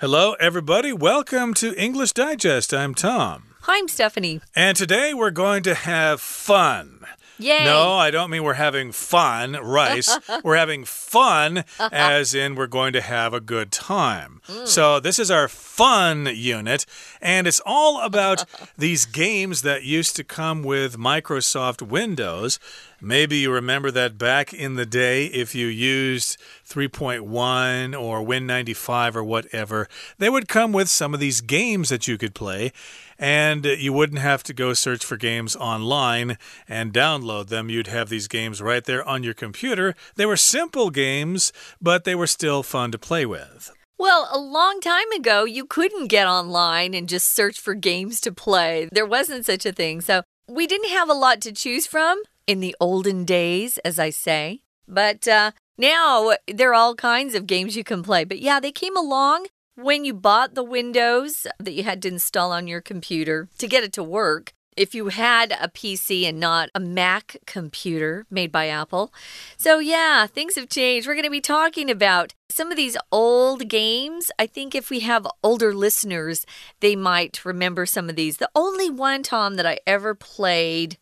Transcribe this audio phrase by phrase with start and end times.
[0.00, 0.92] Hello, everybody.
[0.92, 2.74] Welcome to English Digest.
[2.74, 3.54] I'm Tom.
[3.60, 4.40] Hi, I'm Stephanie.
[4.52, 7.06] And today we're going to have fun.
[7.38, 7.64] Yay!
[7.64, 10.18] No, I don't mean we're having fun, rice.
[10.44, 14.40] we're having fun, as in we're going to have a good time.
[14.48, 14.66] Mm.
[14.66, 16.86] So, this is our fun unit,
[17.20, 18.44] and it's all about
[18.78, 22.58] these games that used to come with Microsoft Windows.
[23.04, 29.22] Maybe you remember that back in the day, if you used 3.1 or Win95 or
[29.22, 32.72] whatever, they would come with some of these games that you could play,
[33.18, 37.68] and you wouldn't have to go search for games online and download them.
[37.68, 39.94] You'd have these games right there on your computer.
[40.16, 43.70] They were simple games, but they were still fun to play with.
[43.98, 48.32] Well, a long time ago, you couldn't get online and just search for games to
[48.32, 48.88] play.
[48.90, 50.00] There wasn't such a thing.
[50.00, 54.10] So we didn't have a lot to choose from in the olden days, as I
[54.10, 54.60] say.
[54.86, 58.24] But uh, now there are all kinds of games you can play.
[58.24, 62.52] But yeah, they came along when you bought the Windows that you had to install
[62.52, 64.52] on your computer to get it to work.
[64.76, 69.12] If you had a PC and not a Mac computer made by Apple.
[69.56, 71.06] So, yeah, things have changed.
[71.06, 74.32] We're going to be talking about some of these old games.
[74.36, 76.44] I think if we have older listeners,
[76.80, 78.38] they might remember some of these.
[78.38, 80.98] The only one, Tom, that I ever played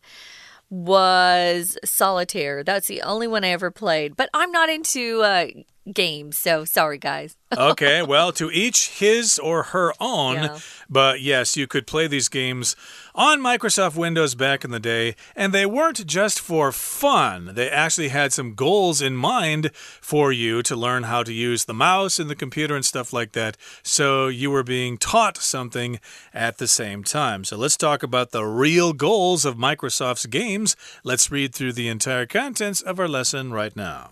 [0.73, 2.63] was Solitaire.
[2.63, 4.15] That's the only one I ever played.
[4.15, 5.47] But I'm not into uh,
[5.91, 7.35] games, so sorry, guys.
[7.57, 10.35] okay, well, to each his or her own.
[10.35, 10.59] Yeah.
[10.89, 12.75] But yes, you could play these games
[13.15, 17.51] on Microsoft Windows back in the day, and they weren't just for fun.
[17.53, 21.73] They actually had some goals in mind for you to learn how to use the
[21.73, 23.57] mouse and the computer and stuff like that.
[23.83, 25.99] So you were being taught something
[26.33, 27.43] at the same time.
[27.43, 30.75] So let's talk about the real goals of Microsoft's games.
[31.03, 34.11] Let's read through the entire contents of our lesson right now.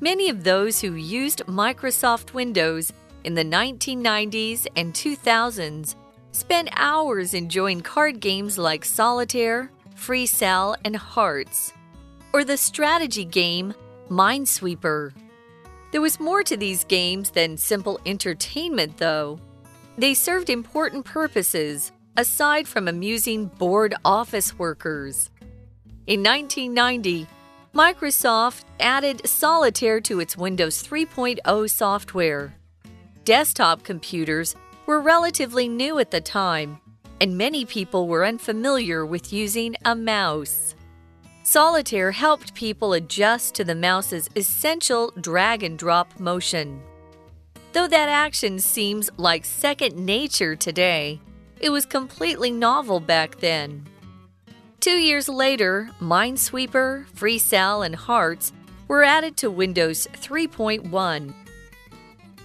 [0.00, 2.92] Many of those who used Microsoft Windows
[3.24, 5.96] in the 1990s and 2000s
[6.30, 11.72] spent hours enjoying card games like Solitaire, Free Cell, and Hearts,
[12.32, 13.74] or the strategy game
[14.08, 15.12] Minesweeper.
[15.90, 19.40] There was more to these games than simple entertainment, though.
[19.96, 25.30] They served important purposes aside from amusing bored office workers.
[26.06, 27.26] In 1990,
[27.74, 32.54] Microsoft added Solitaire to its Windows 3.0 software.
[33.24, 34.56] Desktop computers
[34.86, 36.80] were relatively new at the time,
[37.20, 40.74] and many people were unfamiliar with using a mouse.
[41.42, 46.80] Solitaire helped people adjust to the mouse's essential drag and drop motion.
[47.72, 51.20] Though that action seems like second nature today,
[51.60, 53.86] it was completely novel back then.
[54.80, 58.52] Two years later, Minesweeper, FreeCell, and Hearts
[58.86, 61.34] were added to Windows 3.1.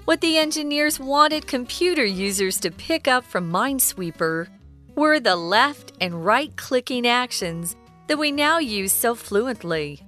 [0.05, 4.47] What the engineers wanted computer users to pick up from Minesweeper
[4.95, 7.75] were the left and right clicking actions
[8.07, 10.01] that we now use so fluently.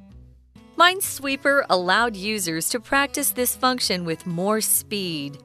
[0.78, 5.38] Minesweeper allowed users to practice this function with more speed,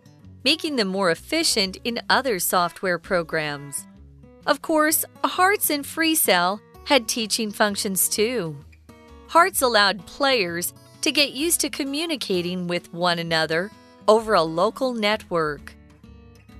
[0.44, 3.86] making them more efficient in other software programs.
[4.46, 6.58] Of course, Hearts and FreeCell
[6.90, 8.56] had teaching functions too.
[9.28, 13.70] Hearts allowed players to get used to communicating with one another
[14.08, 15.72] over a local network.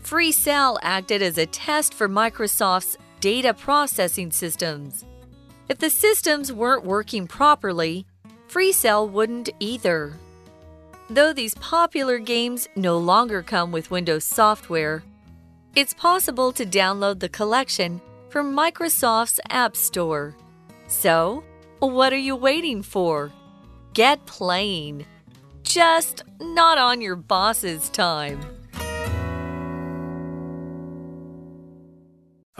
[0.04, 5.04] FreeCell acted as a test for Microsoft's data processing systems.
[5.68, 8.06] If the systems weren't working properly,
[8.48, 10.12] FreeCell wouldn't either.
[11.08, 15.02] Though these popular games no longer come with Windows software,
[15.74, 20.36] it's possible to download the collection from Microsoft's App Store.
[20.86, 21.42] So,
[21.80, 23.32] what are you waiting for?
[23.92, 25.04] Get playing.
[25.64, 28.41] Just not on your boss's time.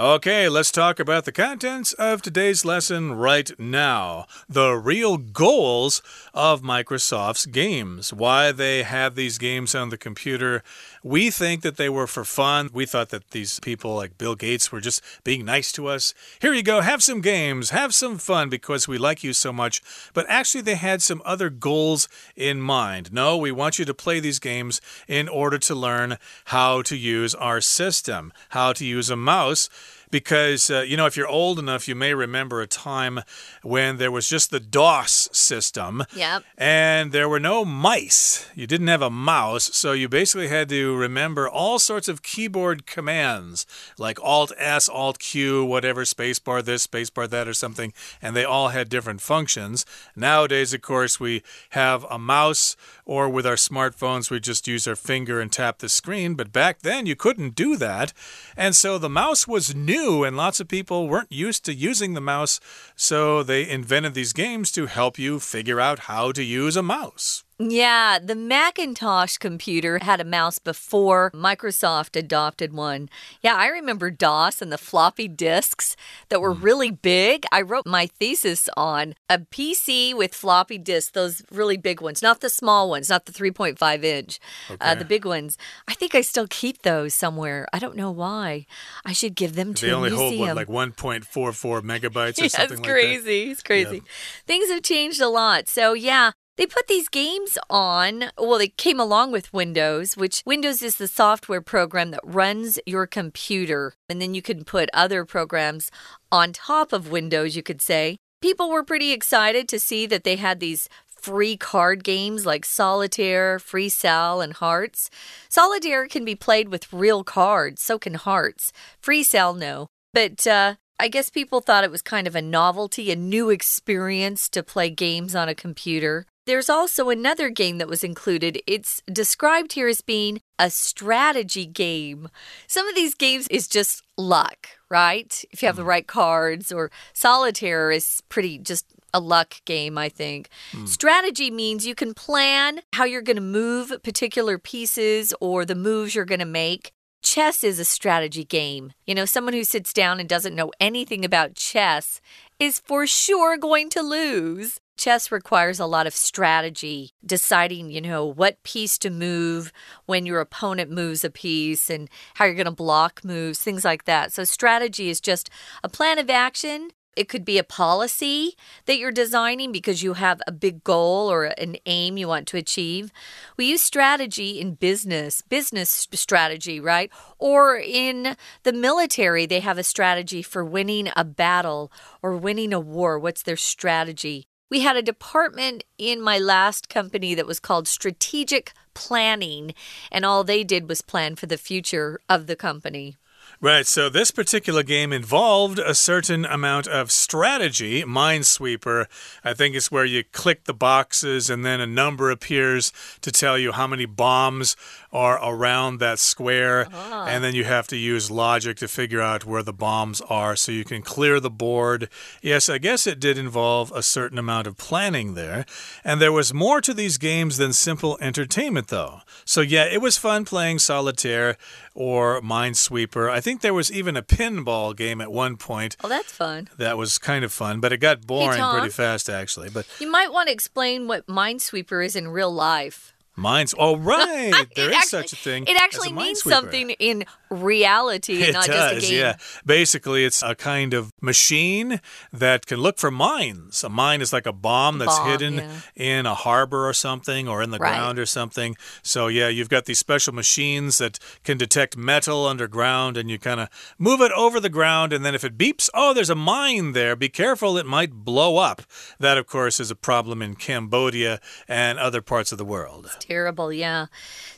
[0.01, 4.25] Okay, let's talk about the contents of today's lesson right now.
[4.49, 6.01] The real goals
[6.33, 8.11] of Microsoft's games.
[8.11, 10.63] Why they have these games on the computer
[11.03, 12.71] we think that they were for fun.
[12.73, 16.13] We thought that these people like Bill Gates were just being nice to us.
[16.41, 19.83] Here you go, have some games, have some fun because we like you so much.
[20.13, 23.13] But actually, they had some other goals in mind.
[23.13, 27.35] No, we want you to play these games in order to learn how to use
[27.35, 29.71] our system, how to use a mouse
[30.11, 33.21] because, uh, you know, if you're old enough, you may remember a time
[33.63, 36.05] when there was just the DOS system.
[36.15, 36.45] Yep.
[36.59, 38.49] And there were no mice.
[38.55, 39.77] You didn't have a mouse.
[39.77, 43.67] So you basically had to remember all sorts of keyboard commands
[43.99, 47.93] like Alt S, Alt Q, whatever, spacebar this, spacebar that, or something.
[48.21, 49.87] And they all had different functions.
[50.17, 54.97] Nowadays, of course, we have a mouse, or with our smartphones, we just use our
[54.97, 56.35] finger and tap the screen.
[56.35, 58.13] But back then, you couldn't do that.
[58.57, 62.21] And so the mouse was new, and lots of people weren't used to using the
[62.21, 62.61] mouse.
[62.97, 67.45] So they invented these games to help you figure out how to use a mouse.
[67.63, 73.11] Yeah, the Macintosh computer had a mouse before Microsoft adopted one.
[73.43, 75.95] Yeah, I remember DOS and the floppy disks
[76.31, 77.45] that were really big.
[77.53, 82.41] I wrote my thesis on a PC with floppy disks, those really big ones, not
[82.41, 84.41] the small ones, not the 3.5 inch,
[84.71, 84.79] Okay.
[84.81, 85.59] uh, the big ones.
[85.87, 87.69] I think I still keep those somewhere.
[87.75, 88.65] I don't know why.
[89.05, 92.49] I should give them to They a only hold what, like 1.44 megabytes or yeah,
[92.49, 93.51] something it's like crazy.
[93.51, 94.03] It's crazy.
[94.47, 95.69] Things have changed a lot.
[95.69, 96.31] So, yeah.
[96.61, 101.09] They put these games on, well, they came along with Windows, which Windows is the
[101.09, 103.95] software program that runs your computer.
[104.11, 105.91] And then you can put other programs
[106.31, 108.19] on top of Windows, you could say.
[108.43, 113.59] People were pretty excited to see that they had these free card games like Solitaire,
[113.59, 115.09] Free Cell, and Hearts.
[115.49, 118.71] Solitaire can be played with real cards, so can Hearts.
[119.01, 119.87] Free Cell, no.
[120.13, 124.51] But uh, I guess people thought it was kind of a novelty, a new experience
[124.51, 126.27] to play games on a computer.
[126.51, 128.61] There's also another game that was included.
[128.67, 132.29] It's described here as being a strategy game.
[132.67, 135.45] Some of these games is just luck, right?
[135.53, 135.95] If you have the mm.
[135.95, 140.49] right cards, or solitaire is pretty just a luck game, I think.
[140.73, 140.89] Mm.
[140.89, 146.17] Strategy means you can plan how you're going to move particular pieces or the moves
[146.17, 146.91] you're going to make.
[147.23, 148.93] Chess is a strategy game.
[149.07, 152.21] You know, someone who sits down and doesn't know anything about chess
[152.59, 154.81] is for sure going to lose.
[155.01, 159.73] Chess requires a lot of strategy, deciding, you know, what piece to move
[160.05, 164.05] when your opponent moves a piece and how you're going to block moves, things like
[164.05, 164.31] that.
[164.31, 165.49] So, strategy is just
[165.83, 168.55] a plan of action it could be a policy
[168.87, 172.57] that you're designing because you have a big goal or an aim you want to
[172.57, 173.11] achieve.
[173.57, 177.11] We use strategy in business, business strategy, right?
[177.39, 181.91] Or in the military, they have a strategy for winning a battle
[182.23, 183.19] or winning a war.
[183.19, 184.47] What's their strategy?
[184.71, 189.75] We had a department in my last company that was called strategic planning,
[190.13, 193.17] and all they did was plan for the future of the company.
[193.63, 198.03] Right, so this particular game involved a certain amount of strategy.
[198.05, 199.07] Minesweeper,
[199.45, 202.91] I think, is where you click the boxes and then a number appears
[203.21, 204.77] to tell you how many bombs
[205.13, 206.87] are around that square.
[206.87, 207.25] Uh-huh.
[207.29, 210.71] And then you have to use logic to figure out where the bombs are so
[210.73, 212.09] you can clear the board.
[212.43, 215.67] Yes, I guess it did involve a certain amount of planning there.
[216.05, 219.23] And there was more to these games than simple entertainment, though.
[219.45, 221.57] So, yeah, it was fun playing solitaire
[221.95, 223.29] or Minesweeper.
[223.29, 226.69] I think there was even a pinball game at one point Oh, that's fun.
[226.79, 228.77] that was kind of fun, but it got boring Tom.
[228.79, 229.71] pretty fast, actually.
[229.71, 233.13] But You might want to explain what Minesweeper is in real life.
[233.41, 235.65] Mines, oh, right, there actually- such a thing.
[235.65, 239.19] It as a actually means something in reality It not does, just a game.
[239.21, 239.37] yeah.
[239.67, 242.01] Basically, it's a kind of machine
[242.33, 243.83] that can look for mines.
[243.83, 245.81] A mine is like a bomb that's Bomb, hidden yeah.
[245.97, 247.91] in a harbor or something, or in the Right.
[247.95, 248.77] ground or something.
[249.03, 253.59] So, yeah, you've got these special machines that can detect metal underground, and you kind
[253.61, 256.93] of move it over the ground, and then if it beeps, oh, there's a mine
[256.93, 257.17] there.
[257.17, 258.83] Be careful, it might blow up.
[259.19, 263.11] That, of course, is a problem in Cambodia and other parts of the world.
[263.31, 264.07] Terrible, yeah.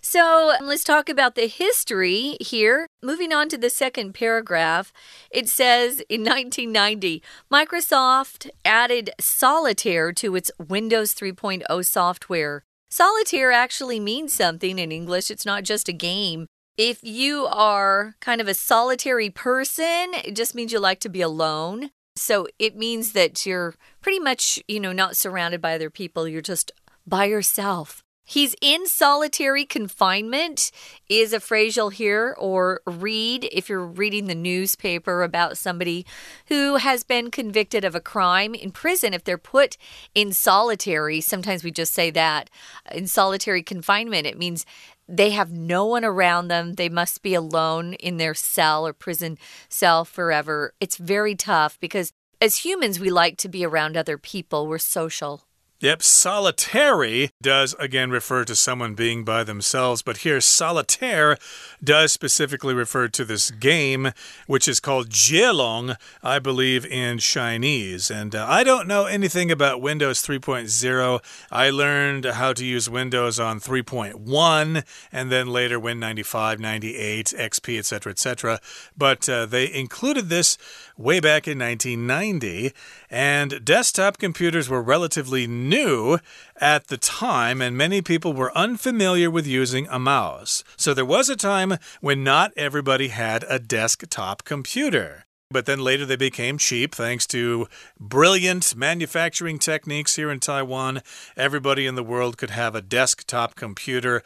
[0.00, 2.86] So let's talk about the history here.
[3.02, 4.94] Moving on to the second paragraph,
[5.30, 12.64] it says in 1990, Microsoft added Solitaire to its Windows 3.0 software.
[12.88, 16.46] Solitaire actually means something in English, it's not just a game.
[16.78, 21.20] If you are kind of a solitary person, it just means you like to be
[21.20, 21.90] alone.
[22.16, 26.26] So it means that you're pretty much, you know, not surrounded by other people.
[26.26, 26.72] You're just
[27.06, 28.02] by yourself.
[28.32, 30.70] He's in solitary confinement
[31.06, 36.06] is a phrase you'll hear or read if you're reading the newspaper about somebody
[36.46, 39.12] who has been convicted of a crime in prison.
[39.12, 39.76] If they're put
[40.14, 42.48] in solitary, sometimes we just say that
[42.90, 44.64] in solitary confinement, it means
[45.06, 46.76] they have no one around them.
[46.76, 49.36] They must be alone in their cell or prison
[49.68, 50.72] cell forever.
[50.80, 55.44] It's very tough because as humans, we like to be around other people, we're social.
[55.82, 61.36] Yep, solitary does again refer to someone being by themselves, but here solitaire
[61.82, 64.12] does specifically refer to this game,
[64.46, 68.12] which is called Jielong, I believe, in Chinese.
[68.12, 71.20] And uh, I don't know anything about Windows 3.0.
[71.50, 77.78] I learned how to use Windows on 3.1 and then later Win 95, 98, XP,
[77.80, 78.60] etc., etc.
[78.96, 80.56] But uh, they included this
[81.02, 82.72] way back in 1990,
[83.10, 86.18] and desktop computers were relatively new
[86.60, 90.62] at the time, and many people were unfamiliar with using a mouse.
[90.76, 95.26] So there was a time when not everybody had a desktop computer.
[95.52, 97.66] But then later they became cheap thanks to
[98.00, 101.02] brilliant manufacturing techniques here in Taiwan.
[101.36, 104.22] Everybody in the world could have a desktop computer.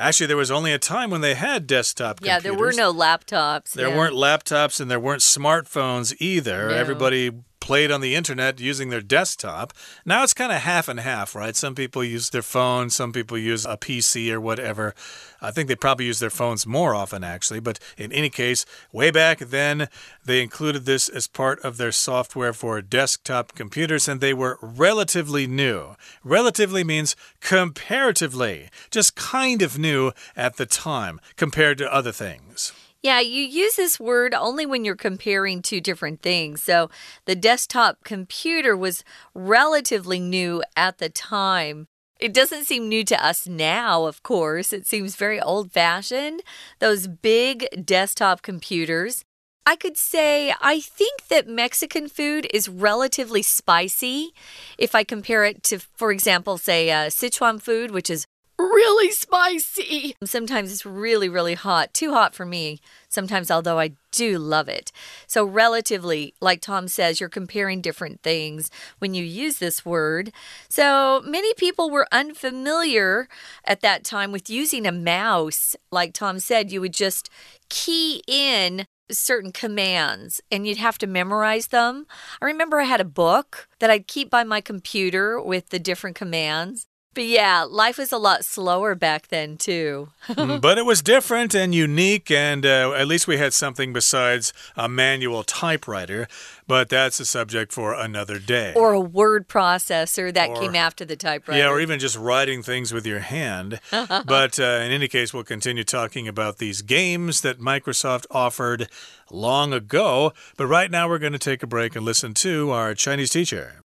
[0.00, 2.76] Actually, there was only a time when they had desktop yeah, computers.
[2.76, 3.72] there were no laptops.
[3.72, 3.96] There yeah.
[3.96, 6.68] weren't laptops and there weren't smartphones either.
[6.68, 6.74] No.
[6.74, 7.30] Everybody
[7.60, 9.72] played on the internet using their desktop.
[10.04, 11.54] Now it's kind of half and half, right?
[11.54, 14.94] Some people use their phone, some people use a PC or whatever.
[15.40, 17.60] I think they probably use their phones more often, actually.
[17.60, 19.88] But in any case, way back then,
[20.24, 25.46] they included this as part of their software for desktop computers, and they were relatively
[25.46, 25.96] new.
[26.24, 32.72] Relatively means comparatively, just kind of new at the time compared to other things.
[33.02, 36.62] Yeah, you use this word only when you're comparing two different things.
[36.62, 36.90] So
[37.24, 39.04] the desktop computer was
[39.34, 41.86] relatively new at the time.
[42.18, 44.74] It doesn't seem new to us now, of course.
[44.74, 46.42] It seems very old fashioned.
[46.78, 49.24] Those big desktop computers.
[49.64, 54.34] I could say I think that Mexican food is relatively spicy
[54.76, 58.26] if I compare it to, for example, say uh, Sichuan food, which is
[58.70, 60.16] really spicy.
[60.24, 61.92] Sometimes it's really, really hot.
[61.92, 64.92] Too hot for me sometimes, although I do love it.
[65.26, 70.32] So, relatively, like Tom says, you're comparing different things when you use this word.
[70.68, 73.28] So, many people were unfamiliar
[73.64, 75.76] at that time with using a mouse.
[75.90, 77.28] Like Tom said, you would just
[77.68, 82.06] key in certain commands and you'd have to memorize them.
[82.40, 86.16] I remember I had a book that I'd keep by my computer with the different
[86.16, 86.86] commands.
[87.13, 90.09] But yeah, life was a lot slower back then, too.
[90.27, 94.51] Mm, but it was different and unique, and uh, at least we had something besides
[94.75, 96.27] a manual typewriter.
[96.67, 98.73] But that's a subject for another day.
[98.75, 101.57] Or a word processor that Or- came after the typewriter.
[101.57, 103.79] Yeah, or even just writing things with your hand.
[103.91, 108.89] but uh, in any case, we'll continue talking about these games that Microsoft offered
[109.31, 110.33] long ago.
[110.57, 113.79] But right now, we're going to take a break and listen to our Chinese teacher.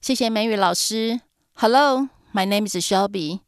[0.00, 1.20] 谢谢美语老师。
[1.54, 3.41] Hello, My name is Shelby。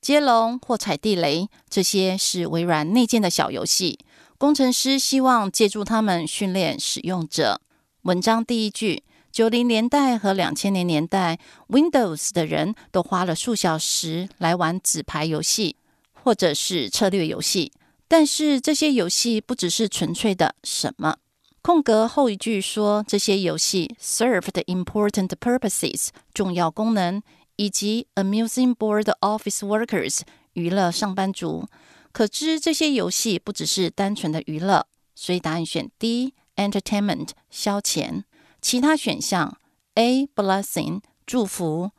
[0.00, 4.00] 接龙或踩地雷，这些是微软内建的小游戏。
[4.36, 7.60] 工程师希望借助它们训练使用者。
[8.02, 15.76] 文章第一句：九零年代和两千年年代，Windows 的人都花了数小时来玩纸牌游戏，
[16.12, 17.70] 或者是策略游戏。
[18.08, 21.18] 但是这些游戏不只是纯粹的什么。
[21.62, 27.22] 空格后一句说，这些游戏 served important purposes 重要功能，
[27.56, 30.20] 以及 amusing Board office workers
[30.54, 31.68] 娱乐上班族。
[32.12, 38.24] 可知这些游戏不只是单纯的娱乐，所以答案选 D entertainment 消遣。
[38.60, 39.56] 其他选项
[39.94, 41.90] A blessing 祝福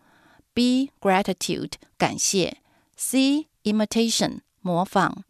[0.53, 2.57] ，B gratitude 感谢
[2.95, 5.23] ，C imitation 模仿。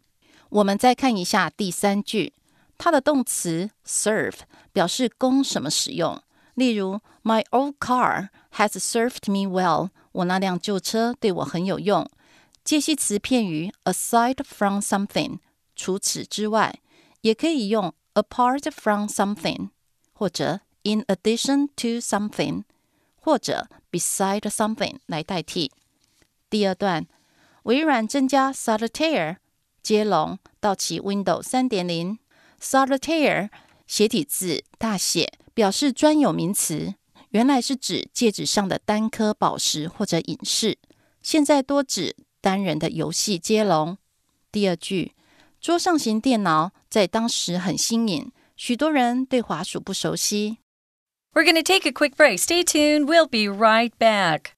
[0.50, 2.34] 我们再看一下第三句，
[2.76, 4.40] 它的动词 serve
[4.72, 6.22] 表示供什么使用。
[6.54, 9.88] 例如，My old car has served me well。
[10.14, 12.08] 我那辆旧车对我很有用。
[12.64, 15.38] 介系词片语 aside from something，
[15.76, 16.80] 除此之外，
[17.20, 19.68] 也可以用 apart from something，
[20.12, 22.64] 或者 in addition to something，
[23.20, 25.70] 或者 beside something 来代替。
[26.48, 27.06] 第二段，
[27.64, 29.36] 微软增加 Solitaire
[29.82, 32.18] 接龙到其 Windows 三点零。
[32.60, 33.50] Solitaire
[33.86, 36.94] 斜体字大写，表示专有名词，
[37.34, 40.78] 原来是指戒指上的单颗宝石或者隐士，
[41.20, 43.98] 现在多指单人的游戏接龙。
[44.52, 45.16] 第二句，
[45.60, 50.58] 桌上型电脑在当时很新颖，许多人对滑鼠不熟悉。
[51.32, 52.38] We're going to take a quick break.
[52.38, 53.06] Stay tuned.
[53.06, 54.53] We'll be right back.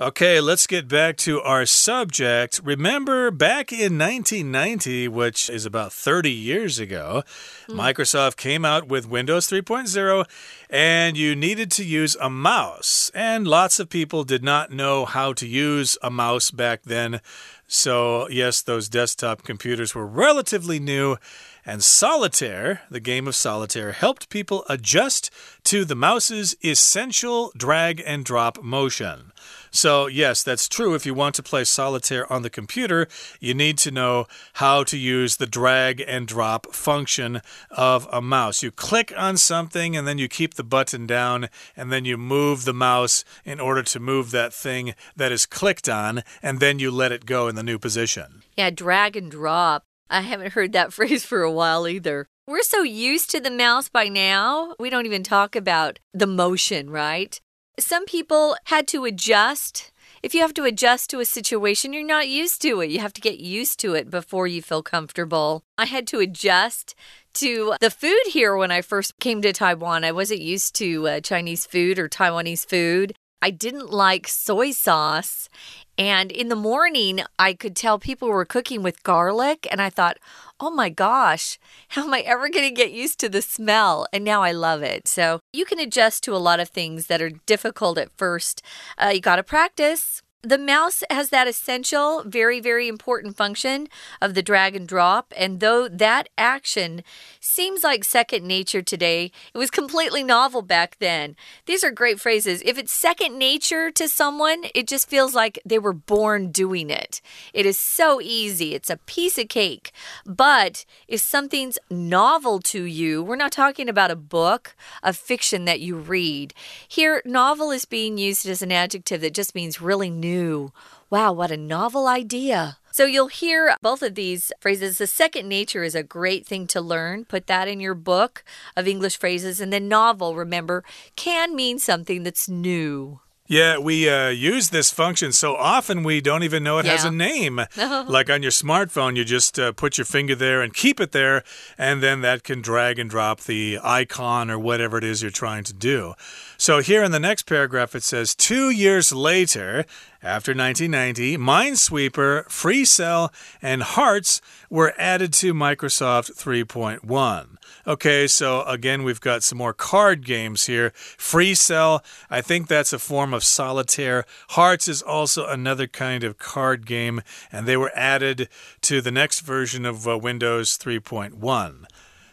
[0.00, 2.60] Okay, let's get back to our subject.
[2.64, 7.22] Remember, back in 1990, which is about 30 years ago,
[7.68, 7.76] mm.
[7.76, 10.28] Microsoft came out with Windows 3.0
[10.68, 13.12] and you needed to use a mouse.
[13.14, 17.20] And lots of people did not know how to use a mouse back then.
[17.68, 21.18] So, yes, those desktop computers were relatively new.
[21.66, 25.30] And Solitaire, the game of Solitaire, helped people adjust
[25.64, 29.32] to the mouse's essential drag and drop motion.
[29.70, 30.94] So, yes, that's true.
[30.94, 33.08] If you want to play solitaire on the computer,
[33.40, 37.40] you need to know how to use the drag and drop function
[37.72, 38.62] of a mouse.
[38.62, 42.64] You click on something and then you keep the button down and then you move
[42.64, 46.92] the mouse in order to move that thing that is clicked on and then you
[46.92, 48.42] let it go in the new position.
[48.56, 49.86] Yeah, drag and drop.
[50.14, 52.28] I haven't heard that phrase for a while either.
[52.46, 56.88] We're so used to the mouse by now, we don't even talk about the motion,
[56.90, 57.40] right?
[57.78, 59.90] Some people had to adjust.
[60.22, 62.90] If you have to adjust to a situation, you're not used to it.
[62.90, 65.64] You have to get used to it before you feel comfortable.
[65.76, 66.94] I had to adjust
[67.34, 70.04] to the food here when I first came to Taiwan.
[70.04, 73.14] I wasn't used to uh, Chinese food or Taiwanese food.
[73.40, 75.48] I didn't like soy sauce.
[75.96, 79.66] And in the morning, I could tell people were cooking with garlic.
[79.70, 80.18] And I thought,
[80.58, 84.06] oh my gosh, how am I ever going to get used to the smell?
[84.12, 85.06] And now I love it.
[85.06, 88.62] So you can adjust to a lot of things that are difficult at first.
[88.98, 93.88] Uh, you got to practice the mouse has that essential, very, very important function
[94.20, 95.32] of the drag and drop.
[95.36, 97.02] And though that action
[97.44, 101.36] seems like second nature today, it was completely novel back then.
[101.66, 102.62] These are great phrases.
[102.64, 107.20] If it's second nature to someone, it just feels like they were born doing it.
[107.52, 109.92] It is so easy, it's a piece of cake.
[110.24, 115.80] But if something's novel to you, we're not talking about a book, a fiction that
[115.80, 116.54] you read.
[116.88, 120.72] Here, novel is being used as an adjective that just means really new.
[121.14, 122.78] Wow, what a novel idea.
[122.90, 124.98] So you'll hear both of these phrases.
[124.98, 127.24] The second nature is a great thing to learn.
[127.24, 128.42] Put that in your book
[128.76, 129.60] of English phrases.
[129.60, 130.82] And then novel, remember,
[131.14, 133.20] can mean something that's new.
[133.46, 136.92] Yeah, we uh, use this function so often we don't even know it yeah.
[136.92, 137.60] has a name.
[137.76, 141.44] like on your smartphone, you just uh, put your finger there and keep it there,
[141.76, 145.62] and then that can drag and drop the icon or whatever it is you're trying
[145.64, 146.14] to do.
[146.56, 149.84] So here in the next paragraph, it says two years later,
[150.22, 153.30] after 1990, Minesweeper, FreeCell,
[153.60, 157.56] and Hearts were added to Microsoft 3.1.
[157.86, 160.92] Okay, so again, we've got some more card games here.
[160.94, 164.24] FreeCell, I think that's a form of solitaire.
[164.50, 167.20] Hearts is also another kind of card game,
[167.52, 168.48] and they were added
[168.82, 171.84] to the next version of uh, Windows 3.1.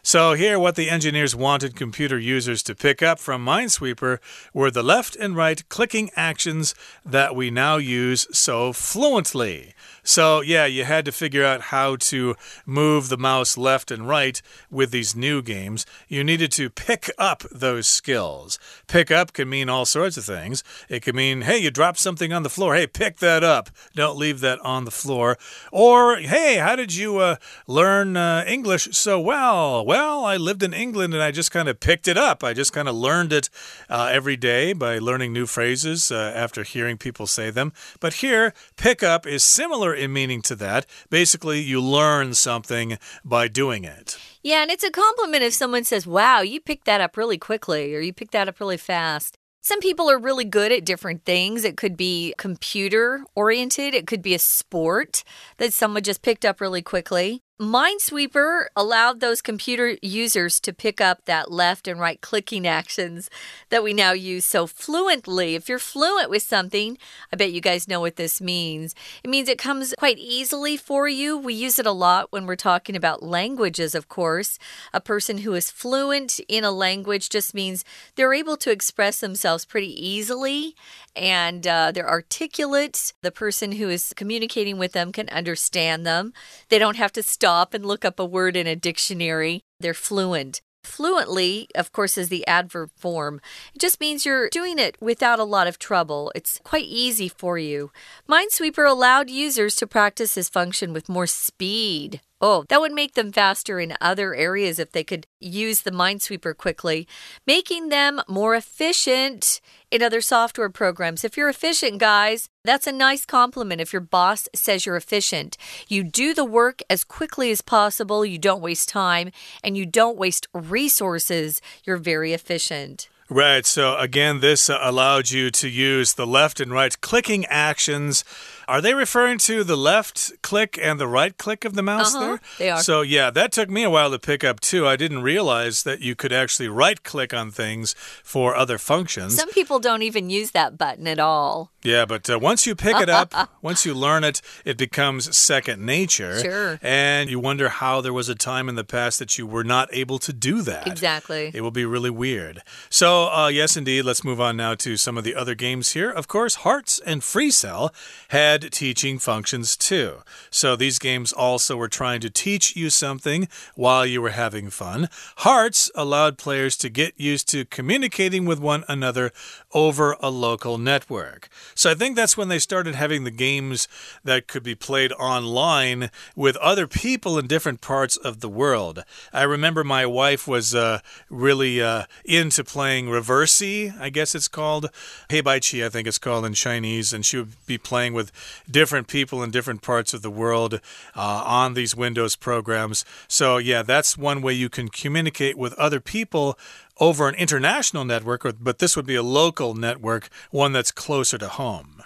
[0.04, 4.18] So, here, what the engineers wanted computer users to pick up from Minesweeper
[4.52, 6.74] were the left and right clicking actions
[7.06, 9.76] that we now use so fluently.
[10.04, 12.36] So, yeah, you had to figure out how to
[12.66, 15.86] move the mouse left and right with these new games.
[16.08, 18.58] You needed to pick up those skills.
[18.88, 20.64] Pick up can mean all sorts of things.
[20.90, 22.74] It could mean, hey, you dropped something on the floor.
[22.74, 23.70] Hey, pick that up.
[23.94, 25.38] Don't leave that on the floor.
[25.72, 27.36] Or, hey, how did you uh,
[27.68, 29.86] learn uh, English so well?
[29.92, 32.46] Well, I lived in England and I just kind of picked it up.
[32.46, 33.50] I just kind of learned it
[33.90, 37.74] uh, every day by learning new phrases uh, after hearing people say them.
[38.00, 40.86] But here, pick up is similar similar in meaning to that.
[41.10, 44.18] Basically, you learn something by doing it.
[44.42, 47.94] Yeah, and it's a compliment if someone says, Wow, you picked that up really quickly,
[47.94, 49.38] or you picked that up really fast.
[49.64, 51.64] Some people are really good at different things.
[51.64, 55.24] It could be computer oriented, it could be a sport
[55.58, 57.42] that someone just picked up really quickly.
[57.62, 63.30] Minesweeper allowed those computer users to pick up that left and right clicking actions
[63.70, 65.54] that we now use so fluently.
[65.54, 66.98] If you're fluent with something,
[67.32, 68.96] I bet you guys know what this means.
[69.24, 71.38] It means it comes quite easily for you.
[71.38, 74.58] We use it a lot when we're talking about languages, of course.
[74.92, 79.66] A person who is fluent in a language just means they're able to express themselves
[79.66, 80.76] pretty easily
[81.16, 83.14] and uh, they're articulate.
[83.22, 86.34] The person who is communicating with them can understand them.
[86.70, 89.62] They don't have to stop and look up a word in a dictionary.
[89.80, 90.62] They're fluent.
[90.84, 93.40] Fluently, of course, is the adverb form.
[93.76, 96.32] It just means you're doing it without a lot of trouble.
[96.34, 97.92] It's quite easy for you.
[98.28, 102.22] Minesweeper allowed users to practice this function with more speed.
[102.44, 106.58] Oh, that would make them faster in other areas if they could use the Minesweeper
[106.58, 107.08] quickly,
[107.46, 111.24] making them more efficient in other software programs.
[111.24, 115.56] If you're efficient, guys, that's a nice compliment if your boss says you're efficient.
[115.88, 119.32] You do the work as quickly as possible, you don't waste time,
[119.64, 121.62] and you don't waste resources.
[121.84, 123.08] You're very efficient.
[123.32, 123.66] Right.
[123.66, 128.26] So again, this allowed you to use the left and right clicking actions.
[128.72, 132.20] Are they referring to the left click and the right click of the mouse Uh
[132.20, 132.40] -huh, there?
[132.58, 132.84] They are.
[132.84, 134.88] So, yeah, that took me a while to pick up too.
[134.88, 139.36] I didn't realize that you could actually right click on things for other functions.
[139.36, 141.72] Some people don't even use that button at all.
[141.84, 145.86] Yeah, but uh, once you pick it up, once you learn it, it becomes second
[145.86, 146.40] nature.
[146.40, 146.80] Sure.
[146.82, 149.90] And you wonder how there was a time in the past that you were not
[149.92, 150.88] able to do that.
[150.88, 151.52] Exactly.
[151.54, 152.62] It will be really weird.
[152.90, 154.06] So, uh, yes, indeed.
[154.06, 156.10] Let's move on now to some of the other games here.
[156.10, 157.94] Of course, Hearts and Free Cell
[158.28, 160.24] had teaching functions too.
[160.50, 165.10] So, these games also were trying to teach you something while you were having fun.
[165.38, 169.32] Hearts allowed players to get used to communicating with one another
[169.74, 171.50] over a local network.
[171.76, 173.88] So I think that's when they started having the games
[174.24, 179.04] that could be played online with other people in different parts of the world.
[179.34, 184.90] I remember my wife was uh, really uh, into playing Reversi, I guess it's called.
[185.30, 187.14] Heibaiqi, I think it's called in Chinese.
[187.14, 188.32] And she would be playing with
[188.70, 190.76] different people in different parts of the world
[191.16, 193.06] uh, on these Windows programs.
[193.28, 196.58] So, yeah, that's one way you can communicate with other people
[197.00, 201.48] over an international network, but this would be a local network, one that's closer to
[201.48, 202.04] home.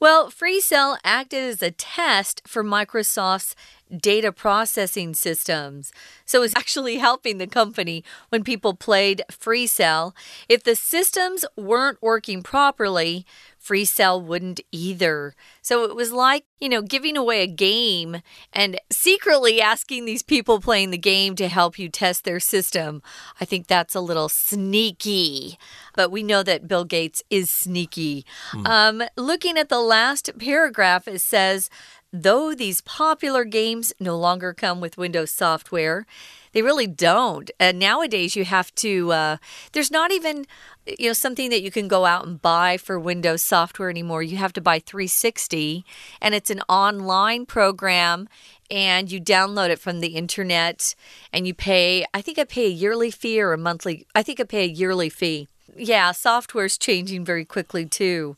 [0.00, 3.56] Well, FreeCell acted as a test for Microsoft's
[3.94, 5.92] data processing systems.
[6.24, 10.12] So it's actually helping the company when people played FreeCell.
[10.48, 13.26] If the systems weren't working properly,
[13.68, 15.34] FreeCell wouldn't either.
[15.60, 20.60] So it was like, you know, giving away a game and secretly asking these people
[20.60, 23.02] playing the game to help you test their system.
[23.40, 25.58] I think that's a little sneaky.
[25.94, 28.24] But we know that Bill Gates is sneaky.
[28.52, 28.66] Hmm.
[28.66, 31.68] Um, looking at the last paragraph, it says,
[32.12, 36.06] Though these popular games no longer come with Windows software,
[36.52, 37.50] they really don't.
[37.60, 39.36] And nowadays, you have to, uh,
[39.72, 40.46] there's not even,
[40.86, 44.22] you know, something that you can go out and buy for Windows software anymore.
[44.22, 45.84] You have to buy 360,
[46.22, 48.26] and it's an online program,
[48.70, 50.94] and you download it from the internet,
[51.30, 54.40] and you pay, I think I pay a yearly fee or a monthly, I think
[54.40, 55.46] I pay a yearly fee.
[55.76, 58.36] Yeah, software's changing very quickly too.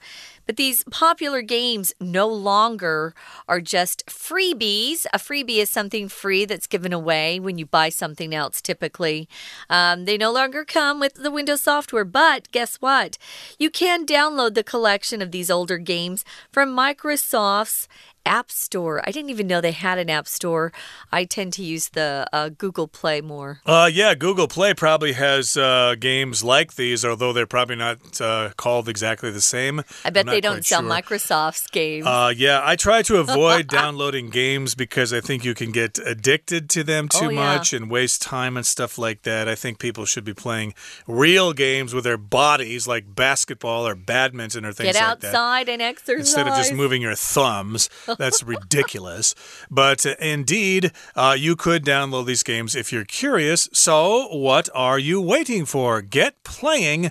[0.51, 3.15] But these popular games no longer
[3.47, 5.07] are just freebies.
[5.15, 9.29] A freebie is something free that's given away when you buy something else, typically.
[9.69, 13.17] Um, they no longer come with the Windows software, but guess what?
[13.61, 17.87] You can download the collection of these older games from Microsoft's
[18.27, 19.01] App Store.
[19.07, 20.73] I didn't even know they had an App Store.
[21.11, 23.61] I tend to use the uh, Google Play more.
[23.67, 28.51] Uh, yeah, Google Play probably has uh, games like these, although they're probably not uh,
[28.57, 29.83] called exactly the same.
[30.05, 30.91] I bet they don't sell sure.
[30.91, 32.07] Microsoft's games.
[32.07, 36.71] Uh, yeah, I try to avoid downloading games because I think you can get addicted
[36.71, 37.57] to them too oh, yeah.
[37.57, 39.49] much and waste time and stuff like that.
[39.49, 40.75] I think people should be playing
[41.07, 45.33] real games with their bodies, like basketball or badminton or things get like that.
[45.33, 46.21] Get outside and exercise.
[46.21, 47.89] Instead of just moving your thumbs.
[48.19, 49.35] That's ridiculous.
[49.71, 53.69] But uh, indeed, uh, you could download these games if you're curious.
[53.73, 56.03] So, what are you waiting for?
[56.03, 57.11] Get playing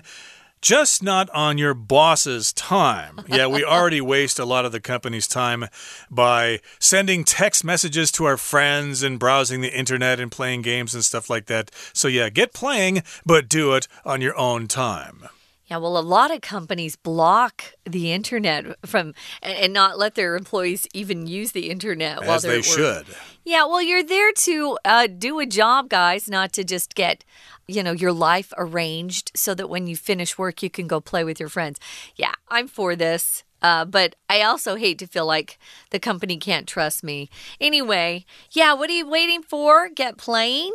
[0.60, 3.20] just not on your boss's time.
[3.26, 5.66] Yeah, we already waste a lot of the company's time
[6.10, 11.04] by sending text messages to our friends and browsing the internet and playing games and
[11.04, 11.70] stuff like that.
[11.92, 15.28] So, yeah, get playing, but do it on your own time.
[15.70, 20.88] Yeah, well, a lot of companies block the internet from and not let their employees
[20.92, 23.06] even use the internet As while they're they should.
[23.44, 27.24] Yeah, well, you're there to uh, do a job, guys, not to just get
[27.68, 31.22] you know your life arranged so that when you finish work you can go play
[31.22, 31.78] with your friends.
[32.16, 33.44] Yeah, I'm for this.
[33.61, 35.57] Uh, but I also hate to feel like
[35.89, 37.29] the company can't trust me.
[37.59, 39.89] Anyway, yeah, what are you waiting for?
[39.89, 40.73] Get playing?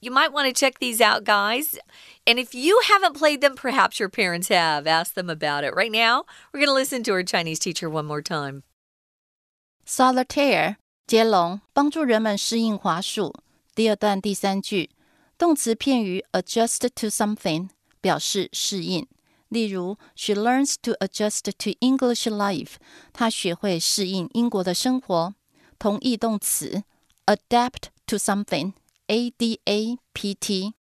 [0.00, 1.78] You might want to check these out, guys.
[2.26, 4.88] And if you haven't played them, perhaps your parents have.
[4.88, 5.74] Ask them about it.
[5.76, 8.64] Right now, we're going to listen to our Chinese teacher one more time.
[9.86, 13.32] Solitaire 接龙，帮助人们适应滑鼠。
[13.74, 14.90] 第二段第三句，
[15.38, 17.68] 动词片语 adjust to something
[18.00, 19.06] 表示适应。
[19.49, 22.75] 例如，She learns to adjust to English life。
[23.13, 25.33] 她学会适应英国的生活。
[25.79, 26.83] 同义动词
[27.25, 30.73] adapt to something，a d a p t。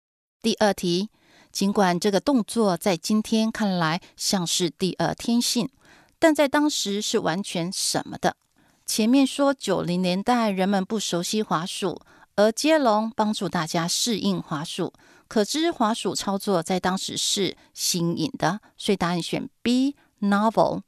[0.41, 1.10] 第二题，
[1.51, 5.69] 尽管这个动作在今天看来像是第二天性，
[6.17, 8.38] 但在当时是完全什么的。
[8.86, 11.99] 前面说九零年代人们不熟悉滑鼠，
[12.36, 14.93] 而接龙帮助大家适应滑鼠。
[15.27, 19.95] 可知滑鼠操作在当时是新颖的，所以答案选 B。
[20.21, 20.81] Novel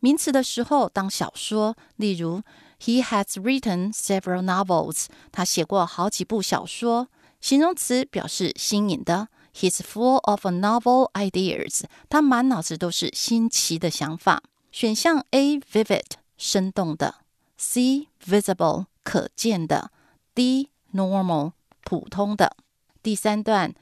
[0.00, 2.42] 名词的时候当小说，例如
[2.80, 5.04] He has written several novels。
[5.30, 7.08] 他写过好几部小说。
[7.40, 11.84] 形容词表示新颖的，He's full of novel ideas.
[12.08, 14.42] 他满脑子都是新奇的想法。
[14.72, 16.04] 选项 A vivid
[16.38, 17.16] 生动的
[17.58, 19.90] ，C visible 可见的
[20.34, 21.52] ，D normal
[21.84, 22.56] 普通的。
[23.02, 23.74] 第三段，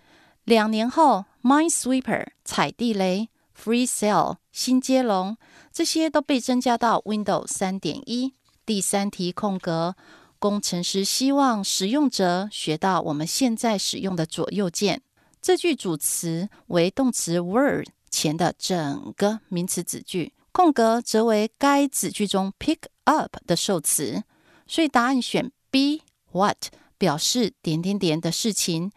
[0.44, 5.36] 两年后，Minesweeper 踩地雷，FreeCell 新接龙，
[5.72, 8.32] 这些都被增加到 Windows 三点一。
[8.64, 9.96] 第三题空格，
[10.38, 15.02] 工程师希望使用者学到我们现在使用的左右键。
[15.40, 24.22] 这句主词为动词 word 前的整个名词子句，空格则为该子句中 pick up 的受词，
[24.66, 26.02] 所以答案选 B。
[26.30, 26.66] What
[26.98, 28.90] 表示点点点的事情。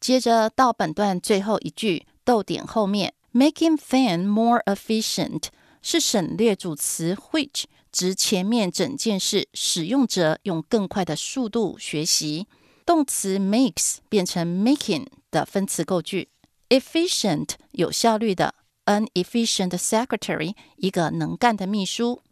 [0.00, 5.44] 接着到本段最后一句逗点后面，making fan more efficient
[5.82, 12.46] 是省略主词 which 指前面整件事，使用者用更快的速度学习。
[12.84, 16.28] 动词 makes 变成 making 的分词构句
[16.68, 18.54] ，efficient 有效率的
[18.86, 22.22] ，an efficient secretary 一个能干的秘书。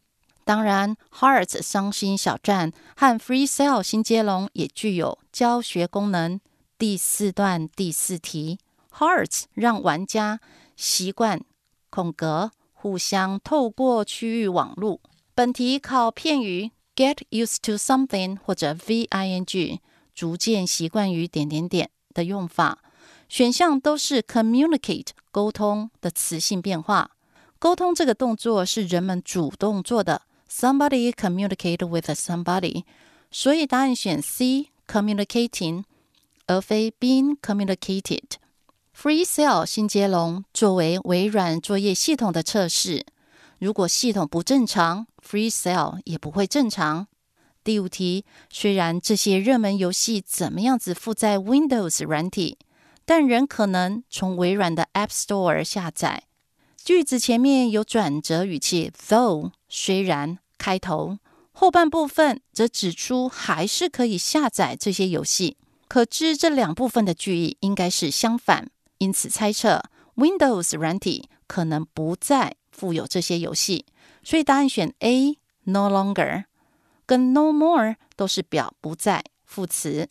[0.44, 6.40] 当然，Hearts 伤心小站和 Free Cell 新接龙也具有教学功能。
[6.78, 8.58] 第四段第四题
[8.92, 10.40] ，Hearts 让玩家
[10.76, 11.42] 习惯
[11.88, 15.00] 空格互相透过区域网络。
[15.34, 19.78] 本题考片语 get used to something 或者 ving。
[20.12, 22.80] 逐渐习惯于点点点的用法，
[23.28, 27.12] 选项都是 communicate 沟通的词性变化。
[27.58, 32.83] 沟通这个动作是人们主动做的 ，somebody communicate with somebody，
[33.31, 35.83] 所以答案选 C communicating，
[36.47, 43.05] 而非 being communicated。FreeCell 新接龙作为微软作业系统的测试，
[43.59, 47.07] 如果系统不正常，FreeCell 也不会正常。
[47.63, 52.59] 第五题，虽然这些热门游戏怎么样子附在 Windows 软体，
[53.05, 56.23] 但仍可能从微软的 App Store 下载。
[56.82, 61.18] 句子前面有转折语气，though 虽然开头，
[61.52, 65.58] 后半部分则指出还是可以下载这些游戏。
[65.88, 69.82] 可知这两部分的句意应该是相反，因此猜测
[70.16, 73.84] Windows 软体可能不再附有这些游戏。
[74.24, 76.44] 所以答案选 A，no longer。
[77.04, 80.08] 跟 no more 都是表不在副词。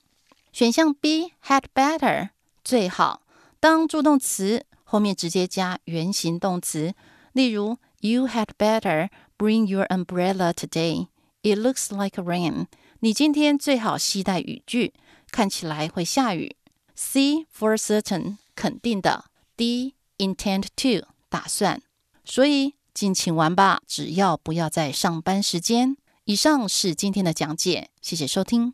[0.54, 2.30] 选项 B had better
[2.64, 3.24] 最好
[3.60, 6.96] 当助动词后面直接加原形动词，
[7.34, 11.10] 例如 You had better bring your umbrella today.
[11.44, 12.66] It looks like rain.
[13.02, 14.96] 你今天最好携带雨具，
[15.30, 16.56] 看起来会下雨。
[16.96, 19.26] C for certain 肯定的。
[19.56, 21.84] D intend to 打算。
[22.26, 25.98] 所以尽情玩吧，只要不要在上班时间。
[26.24, 28.74] 以上是今天的讲解，谢谢收听。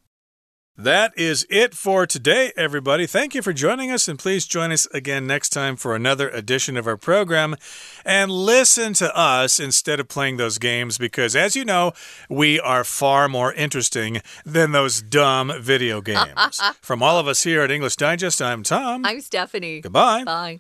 [0.78, 3.08] That is it for today, everybody.
[3.08, 6.76] Thank you for joining us, and please join us again next time for another edition
[6.76, 7.56] of our program.
[8.04, 11.94] And listen to us instead of playing those games, because as you know,
[12.30, 16.62] we are far more interesting than those dumb video games.
[16.82, 19.06] From all of us here at English Digest, I'm Tom.
[19.06, 19.80] I'm Stephanie.
[19.80, 20.26] Goodbye.
[20.26, 20.60] Bye.